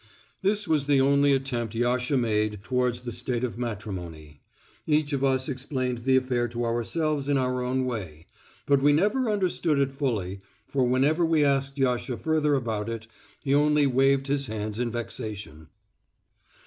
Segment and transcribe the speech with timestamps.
[0.41, 4.41] This was the only attempt Yasha made towards the state of matrimony.
[4.87, 8.25] Each of us explained the affair to ourselves in our own way,
[8.65, 13.05] but we never understood it fully, for whenever we asked Yasha further about it,
[13.43, 15.67] he only waved his hands in vexation.